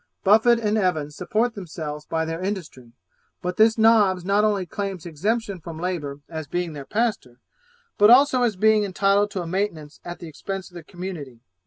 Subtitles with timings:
[0.23, 2.93] Buffet and Evans support themselves by their industry,
[3.43, 7.39] but this Nobbs not only claims exemption from labour as being their pastor,
[7.99, 11.41] but also as being entitled to a maintenance at the expense of the community.